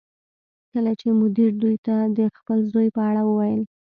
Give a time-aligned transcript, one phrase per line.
[0.71, 3.61] کله چې مدیر دوی ته د خپل زوی په اړه وویل